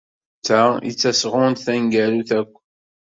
D 0.37 0.41
ta 0.47 0.61
i 0.89 0.91
d 0.93 0.95
tasɣunt 0.95 1.63
taneggarut 1.65 2.31
akk. 2.39 2.51